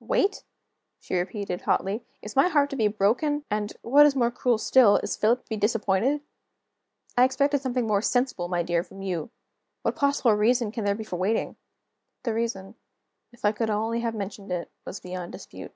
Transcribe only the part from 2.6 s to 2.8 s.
to